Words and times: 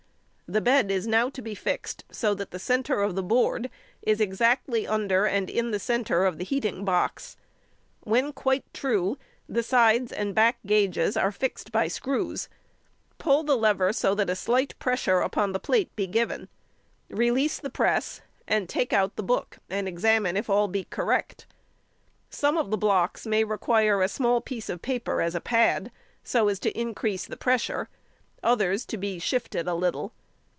The 0.53 0.59
bed 0.59 0.91
is 0.91 1.07
now 1.07 1.29
to 1.29 1.41
be 1.41 1.55
fixed, 1.55 2.03
so 2.11 2.33
that 2.33 2.51
the 2.51 2.59
centre 2.59 3.01
of 3.01 3.15
the 3.15 3.23
board 3.23 3.69
is 4.01 4.19
exactly 4.19 4.85
under 4.85 5.25
and 5.25 5.49
in 5.49 5.71
the 5.71 5.79
centre 5.79 6.25
of 6.25 6.37
the 6.37 6.43
heating 6.43 6.83
box. 6.83 7.37
When 8.01 8.33
quite 8.33 8.65
true, 8.73 9.17
the 9.47 9.63
sides 9.63 10.11
and 10.11 10.35
back 10.35 10.59
gauges 10.65 11.15
are 11.15 11.31
fixed 11.31 11.71
by 11.71 11.87
screws. 11.87 12.49
Pull 13.17 13.43
the 13.43 13.55
lever 13.55 13.93
so 13.93 14.13
that 14.13 14.29
a 14.29 14.35
slight 14.35 14.77
pressure 14.77 15.21
upon 15.21 15.53
the 15.53 15.59
plate 15.59 15.95
be 15.95 16.05
given: 16.05 16.49
release 17.07 17.61
|152| 17.61 17.61
the 17.63 17.69
press, 17.69 18.21
and 18.45 18.67
take 18.67 18.91
out 18.91 19.15
the 19.15 19.23
book 19.23 19.59
and 19.69 19.87
examine 19.87 20.35
if 20.35 20.49
all 20.49 20.67
be 20.67 20.83
correct. 20.83 21.45
Some 22.29 22.57
of 22.57 22.71
the 22.71 22.77
blocks 22.77 23.25
may 23.25 23.45
require 23.45 24.01
a 24.01 24.09
small 24.09 24.41
piece 24.41 24.67
of 24.67 24.81
paper 24.81 25.21
as 25.21 25.33
a 25.33 25.39
pad, 25.39 25.93
so 26.25 26.49
as 26.49 26.59
to 26.59 26.77
increase 26.77 27.25
the 27.25 27.37
pressure, 27.37 27.87
others 28.43 28.83
to 28.87 28.97
be 28.97 29.17
shifted 29.17 29.65
a 29.65 29.75
little. 29.75 30.11